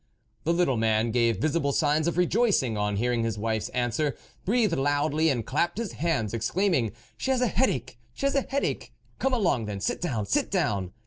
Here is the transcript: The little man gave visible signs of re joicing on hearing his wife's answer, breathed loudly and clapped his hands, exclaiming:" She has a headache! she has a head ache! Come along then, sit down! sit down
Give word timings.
The 0.45 0.51
little 0.51 0.77
man 0.77 1.11
gave 1.11 1.37
visible 1.37 1.71
signs 1.71 2.07
of 2.07 2.17
re 2.17 2.25
joicing 2.25 2.75
on 2.75 2.95
hearing 2.95 3.21
his 3.23 3.37
wife's 3.37 3.69
answer, 3.69 4.15
breathed 4.45 4.75
loudly 4.75 5.29
and 5.29 5.45
clapped 5.45 5.77
his 5.77 5.91
hands, 5.91 6.33
exclaiming:" 6.33 6.93
She 7.19 7.29
has 7.29 7.39
a 7.41 7.45
headache! 7.45 7.99
she 8.15 8.25
has 8.25 8.33
a 8.33 8.41
head 8.41 8.65
ache! 8.65 8.93
Come 9.19 9.31
along 9.35 9.65
then, 9.65 9.79
sit 9.79 10.01
down! 10.01 10.25
sit 10.25 10.49
down 10.49 10.91